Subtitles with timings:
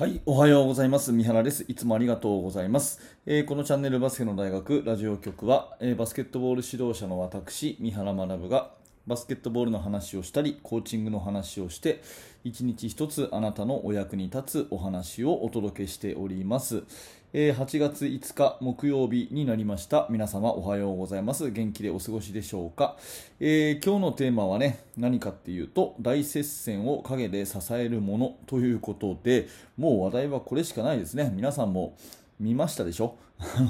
[0.00, 1.12] はい、おはようございます。
[1.12, 1.66] 三原です。
[1.68, 3.02] いつもありがとうございます。
[3.26, 8.70] えーこのチャンネルバスケの大学ラジオ局は、えーバスケットボール指導者の私、三原学が
[9.06, 12.02] バスケットボールの話をしたり、コーチングの話をして、
[12.44, 16.84] 一日一つあなたのお役に立つお話をお届けしております。
[17.32, 20.08] えー8月5日木曜日になりました。
[20.10, 21.52] 皆様おはようございます。
[21.52, 22.96] 元気でお過ごしでしょうか。
[23.38, 29.46] えー今日のテーマはね、何かっていうと、大接戦を陰で支えるものということで、
[29.76, 31.32] もう話題はこれしかないですね。
[31.32, 31.96] 皆さんも
[32.40, 33.16] 見ましたでしょ？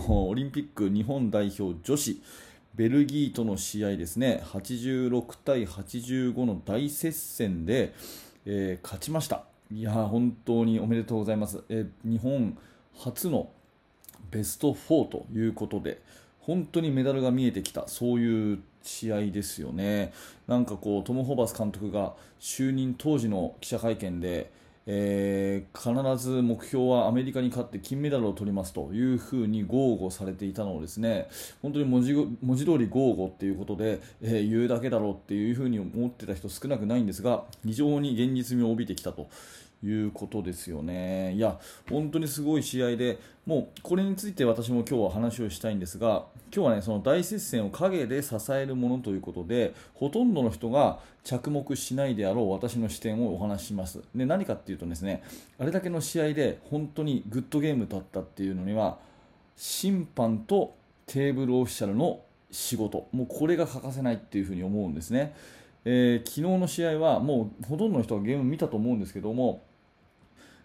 [0.09, 2.23] オリンピック日本代表女子、
[2.75, 7.92] ベルギーとの試合ですね、86対85の大接戦で、
[8.47, 9.45] えー勝ちました。
[9.70, 11.62] いや本当におめでとうございます。
[11.69, 12.56] えー日本
[12.92, 13.48] 初の
[14.30, 16.01] ベスト4ということで、
[16.41, 20.12] 本当にメダルが見えてきた、そういう試合ですよね。
[20.47, 24.51] なんかこう、トム・ホーバス監督が就任当時の記者会見で、
[24.87, 31.28] えー必ず目標はアメリカに勝って金メダルを取りますというふうに豪語されていたのをですね
[31.62, 39.28] 本当に文字文字通り豪語っていうことで、えー言うだけだろうっていうふうに思ってた人少なくないんですが非常に現実味を帯びてきたと
[39.83, 41.34] いうことですよね。
[41.34, 54.01] いや、本当にすごい試合で、もうこれについて私も今日は話をしたいんですが、今日はね、その大接戦を陰で支えるものということで、ほとんどの人が着目しないであろう私の視点をお話しします。
[54.14, 55.23] で、何かっていうとですね、
[55.58, 58.98] あれだけの試合で本当にグッドゲームだったっていうのには、
[59.56, 60.75] 審判と
[61.06, 62.20] テーブルオフィシャルの
[62.51, 65.34] 仕事、もうこれが欠かせないっていうふうに思うんですね。
[65.84, 69.62] えー昨日の試合はもうほとんどの人がゲーム見たと思うんですけども、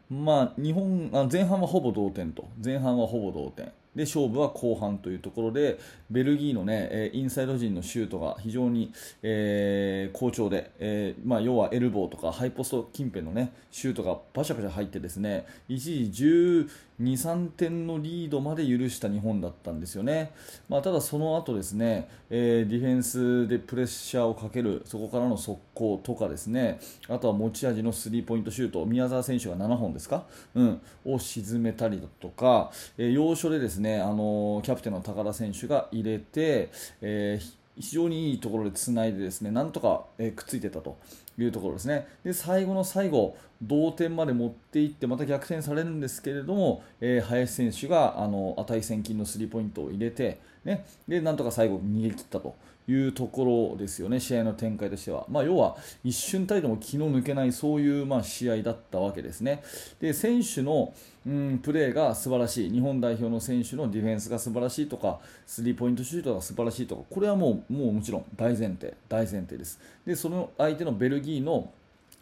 [0.09, 2.47] まあ、日本あ前半はほぼ同点と。
[2.63, 3.71] 前半はほぼ同点。
[3.95, 5.79] で勝負は後半というところで
[6.11, 8.91] ベルギーの、ね、インサイド陣のシュートが非常に、
[9.23, 16.67] えー好調で、えーまあ、要はエルボーとかハイポスト近辺の、ね、シュートがバシャバシャ入ってですね一時12、
[16.99, 20.31] 3点のリードまで許した日本だったんですよね、
[20.69, 36.69] まあ、ただその後ですね、えーディフェンスでプレッシャーをかけるそこからの速攻とかですねあとは持ち味のスリーポイントシュート宮澤選手が7本ですか、うん、を沈めたりだとか、えー要所でですね、ねあのキャプテンの高田選手が入れて、
[37.01, 40.97] えー非常にいいところでつないでですねなんとか、えくっついてたと
[41.37, 42.07] いうところですね。
[42.23, 52.55] で最後の最後同点まで持っていってまた逆転されるんですけれども、えー林選手があの値千金のスリーポイントを入れて、ね、でなんとか最後逃げ切ったと
[52.87, 54.19] いうところですよね。
[54.19, 59.63] 試合の展開としては、まあ、要は一瞬たりとも気の抜けないそういうまあ試合だったわけですね。
[59.99, 60.93] で選手の
[61.25, 62.71] うんプレーが素晴らしい。
[62.71, 69.79] 日本代表の選手のディフェンスが素晴らしいとかスリーポイントシュートが素晴らしいとかこれはもうもうもちろん大前提大前提です。
[70.05, 71.71] でその相手のベルギーの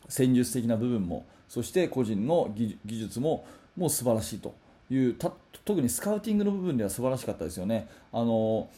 [0.08, 3.46] 戦術的な部分もそして個人の技技術も
[3.78, 4.54] もう素晴らしいと。
[4.94, 5.32] いうた
[5.66, 7.88] 特にスカウティングの部分では素晴らしかったですよね。
[8.12, 8.70] あの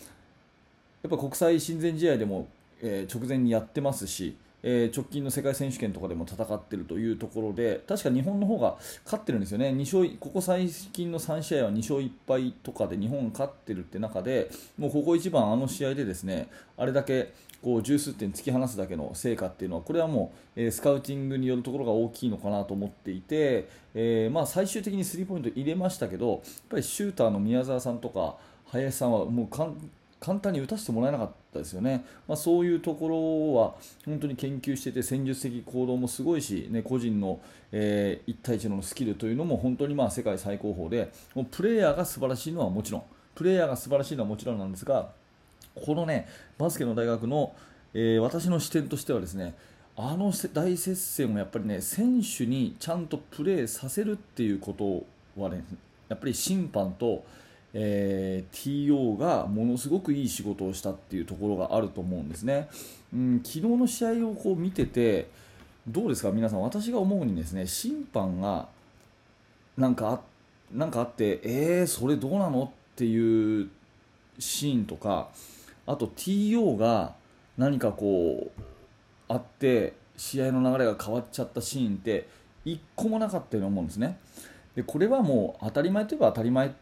[1.04, 2.48] やっぱ国際親善試合でも、
[2.82, 4.36] えー直前にやってますし、
[4.68, 17.32] えー直近の世界選手権とかでも戦っているというところで確か日本の方が勝ってるんですよね、2勝ここ最近の3試合は2勝1敗とかで日本勝ってるって中でもうここ一番、あの試合でですねあれだけ
[17.62, 26.40] こう十数点突き放すだけの成果っていうのはこれはもう、えースカウティングによるところが大きいのかなと思っていて、えーまあ、最終的にスリーポイント入れましたけどやっ
[26.70, 28.36] ぱりシューターの宮澤さんとか
[28.68, 31.45] 林さんはもう簡単に打たせてもらえなかった。
[31.60, 37.40] ですよね、まあ、そういうところは本当に研究していて戦術的行動もすごいし、ね、個人の、
[37.72, 43.04] え1対1のスキルというのも本当にまあ世界最高峰でもうプレーヤーが素晴らしいのはもちろん。
[43.36, 45.10] プレーヤーが素晴らしいのはもちろんなんですが
[45.86, 46.28] このね
[46.58, 47.54] バスケの大学の、
[47.94, 49.54] えー私の視点としてはですね
[49.98, 55.64] あの大接戦をやっぱりね選手にちゃんとプレーさせるっていうことはね
[56.10, 57.24] やっぱり審判と、
[57.78, 62.70] えー TO がものすごくいい仕事をしたっていうところがあると思うんですね。
[63.14, 65.28] うん、昨日の試合をこう見てて
[65.88, 66.32] どうですか？
[66.32, 68.68] 皆さん私が思うにですね審判が
[69.78, 70.22] なんかあ
[70.74, 72.64] なんかあってえー、それどうなの？
[72.64, 73.70] っていう
[74.40, 75.28] シーンとか
[75.86, 77.14] あと TO が
[77.58, 78.62] 何かこう
[79.28, 82.28] あって試合の流れが変わっちゃったシーンって
[82.64, 84.18] 一個もなかったように思うんですね。
[84.76, 86.74] でこれはもう当たり前といえば当たり前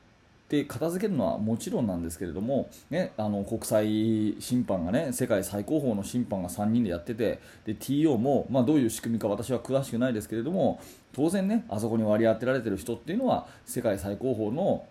[0.61, 10.79] って片付けるのはもちろんなんですけれども、ね、あの国際審判がね世界最高峰の審判が3人でやっててで TO も、まあ、どういう仕組みか私は詳しくないですけれども
[11.11, 14.85] 当然ねあそこに割り当てられてる人っていうのは世界最高峰の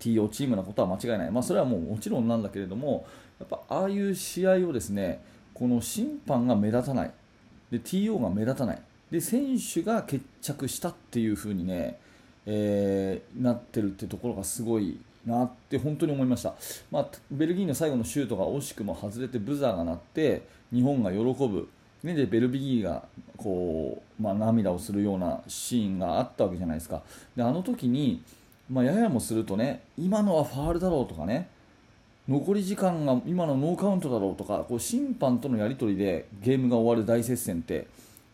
[0.00, 3.06] TO チームなことは間違いない、まあ、それはもうもちろんなんだけれども
[3.38, 5.22] やっぱああいう試合をですね
[5.54, 7.10] この審判が目立たない。
[7.72, 8.82] で TO が目立たない。
[9.10, 11.98] で選手が決着したっていう風にね
[12.50, 16.54] えー、なってるってところがすごいなって本当に思いました、
[16.90, 20.42] まあ、ベルギーの最後のシュートが惜しくも外れてブザーが鳴って
[20.72, 21.68] 日本が喜ぶ、
[22.02, 23.04] ね、でベルギーが
[23.36, 27.02] こう、まあ、涙をするようなシーンがあったわけじゃないですか。
[27.36, 28.22] であの時に、
[28.70, 31.48] まあ、ややもするとね今のはファールだろうとかね
[32.26, 37.86] 残り時間が今のノーカウントだろうとかこう審判とのやり取りでゲームが終わる大接戦って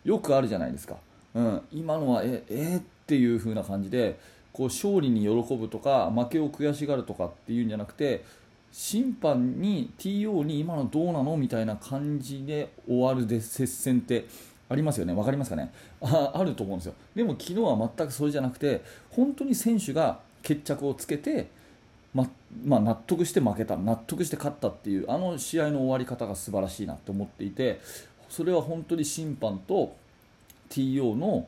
[0.05, 0.97] よくあるじゃないですか、
[1.35, 4.19] うん、今のはええー、っていう風な感じで
[4.53, 8.25] こう勝利に喜ぶとか負けを悔しがるとかっていうんじゃなくて
[8.73, 14.25] 審判に TO に今のどうなのみたいな感じで終わるで接戦って
[14.69, 15.73] ありますよね、分かりますかね。
[16.01, 21.51] ああると思うんですよ、でも昨日は全くそれじゃなくて本当に選手が決着をつけて、
[22.13, 22.29] ま
[22.65, 27.81] まあ、納得して負けた、納得して勝ったっていうあの試合の終わり方が素晴らしいなと思っていて
[28.29, 29.95] それは本当に審判と
[30.71, 31.47] TO の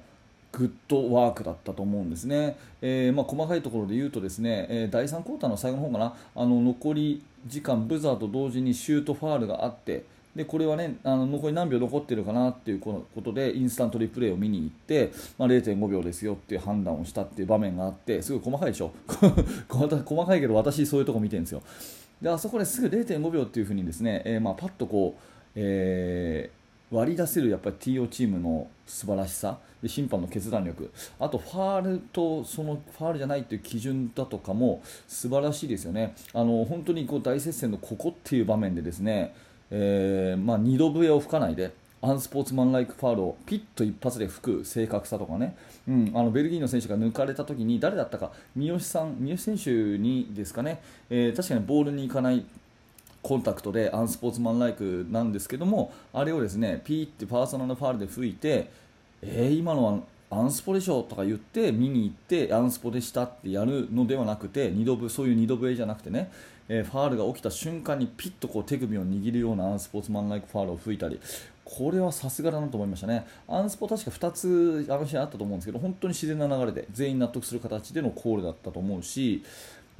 [0.56, 6.14] グッドワークだったと思うんですね、えー、まあ、細かいところで言うとですね、えー、第3クォーターの最後の方かな。
[6.34, 10.04] あの残り時間ブザーと同時にシュートファールがあって
[10.34, 18.92] でこれはねあの残り何秒残ってるかなっていうことでインスタントリプレイを見に行って、まあ、0.5秒ですよっていう判断をしたっていう場面があってすごい細かいでしょ。
[19.68, 21.62] 細かいけど私そういうとこ見てるんですよ。
[22.22, 25.20] であそこですぐ0.5秒っていうふうにですね、えー、まあ、パッとこう、
[25.54, 29.58] えー割り出せるやっぱり TO チームの素晴らしさ。
[29.82, 30.90] で審判の決断力。
[31.18, 36.14] あとファールとそのファールじゃないという基準だとかも素晴らしいですよね。
[36.32, 39.34] あの本当にこう大接戦のここっていう場面でですね、
[39.70, 45.56] えー、まあ、2度笛を吹かないでアンスポーツマンライクファールをピッと一発で吹く正確さとかね、
[45.88, 48.32] うん、あのベルギーの選手が抜かれた時に誰だったか。
[48.54, 50.80] 三好さん三好選手にですかね、
[51.10, 52.44] えー、確かにボールに行かない
[53.26, 58.70] コンタクトでアンスポーツマンライクなんですけどもあれをですねピーってパーソナルファールで吹いて
[59.22, 59.98] えー、今のは
[60.30, 66.30] アンスポでしょとか言って見に行ってアンスポでしたってやるのではなくて二度そういう二度笛じゃなくてね、
[66.68, 71.20] えー、ファールが起きた瞬間にピッとこう手首を握るようなアンスポーツマンライクファールを吹いたり
[71.64, 79.42] これはさすがだなと思いましたね、アンスポ確か2つあの試合あったと思うんですけど本当に自然な流れで全員納得する形でのコールだったと思うし、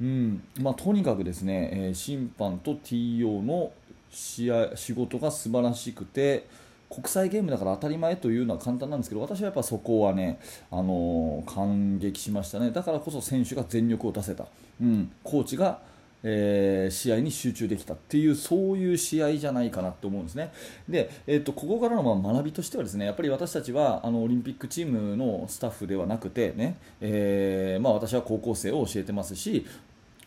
[0.01, 0.43] うん。
[0.59, 3.71] まあ、とにかくですね、えー、審判と TO の
[4.09, 6.47] 試合仕事が素晴らしくて
[6.89, 10.39] 国際ゲームだから当たり前というのは簡単なんですけど私はやっぱそこはね、
[10.71, 12.71] あのー、感激しましたね。
[12.71, 14.45] だからこそ選手が全力を出せた、
[14.81, 15.79] うん、コーチが
[16.23, 20.51] えー、試合に集中できたっていうそういう試合じゃないかなと思うんですね。
[20.89, 29.65] で、えーと、ここからのま学びとしてはですねやっぱり私たちはあのオリンピックチームのスタッフではなくてね、えー、まあ、私は高校生を教えてますし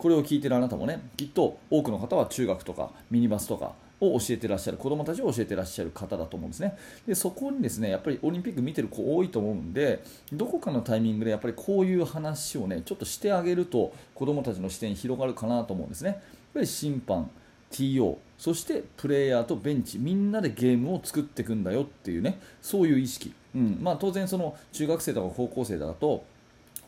[0.00, 6.75] これを聞いてるあなたもねきっと多くの方は中学とかミニバスとかを教えてらっしゃる子どもたちを教えてらっしゃる方だと思うんですね。
[7.06, 10.02] でそこにですねやっぱりオリンピック見てる子多いと思うんで
[10.32, 16.08] どこかのタイミングでやっぱりこういう話をねちょっとしてあげると子どもたちの視点広がるかなと思うんですね。
[16.08, 16.20] やっ
[16.55, 17.31] ぱり審判
[17.70, 23.79] TO そしてプレイヤーとベンチみんなでゲームを作っていくんだよっていうねそういう意識、うん。
[23.82, 26.25] まあ、当然その中学生とか高校生だと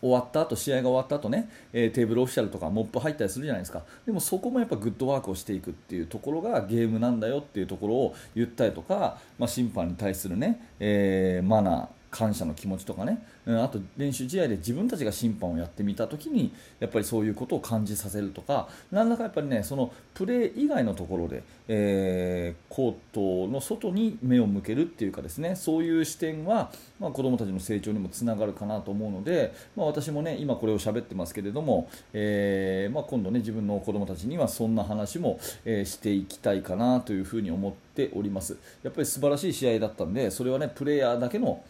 [0.02, 3.84] 終わった後試合が終わった後ね、えー、テーブルオフィシャルとかモップ入ったりするじゃないですか。
[4.04, 26.70] でもそこもやっぱグッドワークをしていくっていうところがゲームなんだよっていうところを言ったりとか、まあ、審判に対するね、えー、マナー感謝の気持ちとかね、うん、あと練習試合で自分たちが審判をやってみた時にやっぱりそういうことを感じさせるとか何らかやっぱりねそのプレー以外のところで、えー、コートの外に目を向けるっていうかですねそういう視点は、
[27.00, 38.58] まあ、子どもたちの成長にもつながるかなと思うので、まあ、私もね今これを喋ってますけれども、えー、まあ、今度ね自分の子どもたちにはそんな話も、えー、していきたいかなというふうに思っております。
[38.82, 41.62] やっぱり素晴らしい試合だったんでそれはねプレーヤーだけの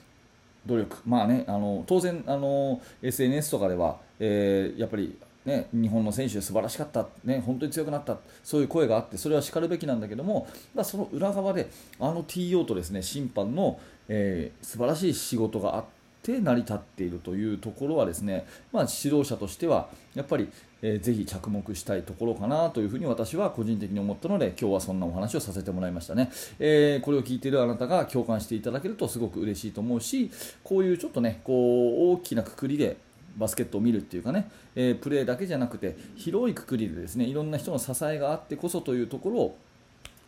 [0.66, 8.18] 努力、まあね、あの当然あの SNS とかでは、えー、やっぱり、ね、日本の選手素晴らしかった、ね、本当に強くなった。
[8.44, 10.46] そういう声があってそれはしかるべきなんだけども
[10.82, 20.48] その裏側であの TO とですね審判の、えー、素晴らしい仕事があってて成り立っているというところはですね、まあ、指導者としてはやっぱり、
[20.82, 30.30] えー、ぜひ着目したいところかなというふうに私は個人的に思ったので今日はそんなお話をさせてもらいましたね、えー、これを聞いているあなたが共感していただけるとすごく嬉しいと思うし
[30.62, 32.96] こういうちょっとねこう大きなくくりで
[33.36, 39.58] バスケットを見るっていうかね、えー、プレーだけじゃなくて広いくくりでですねいろんな人の支えがあってこそというところを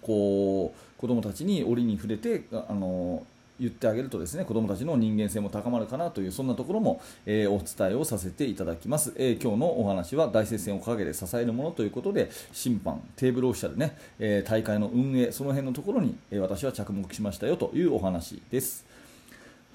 [0.00, 3.26] こう子どもたちに折に触れてあの
[3.60, 18.93] 言ってあげるとですね子どもたちの人間性も高まるかなというそんなところも、えー、お伝えをさせていただきます、えー、今日のお話は大接戦を陰で支えるものということで審判、テーブルオフィシャルね、えー、大会の運営その辺のところに、え私は着目しましたよというお話です。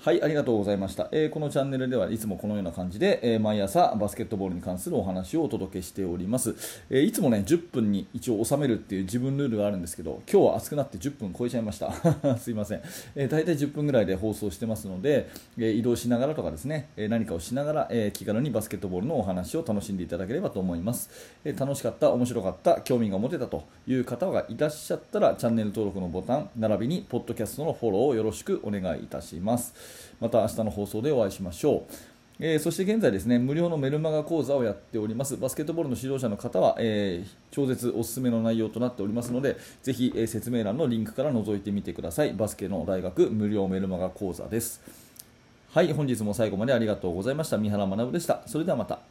[0.02, 6.56] はい、ありがとうございました、えーこのチャンネルではいつもこのような感じで、えー毎朝バスケットボールに関するお話をお届けしております、
[6.90, 11.92] えーいつもね10分に一応収めるっていう自分ルールがあるんですけど今日は暑くなって10分超えちゃいました。
[12.40, 12.82] すいません、
[13.14, 15.28] え大体10分ぐらいで放送してますので、
[15.58, 21.10] え移動しながらとかですね、え何かをしながら、え気軽にバスケットボールのお話を楽しんでいただければと思います、
[21.44, 29.89] え楽しかった面白かった興味が持てたという方がいらっしゃったらチャンネル登録のボタン並びにポッドキャストのフォローをよろしくお願いいたします。
[30.20, 31.94] また明日の放送でお会いしましょう。
[32.42, 35.36] えーそして現在ですね無料のメルマガ講座をやっております。
[35.36, 42.34] バスケットボールの指導者の方は、えー超絶おすすめの内容となっておりますのでぜひ、えー説明欄のリンクから覗いてみてください。
[42.34, 44.82] バスケの大学無料メルマガ講座です。
[45.72, 47.58] はい本日も最後までありがとうございました。
[47.58, 48.42] 三原学でした。
[48.46, 49.09] それではまた。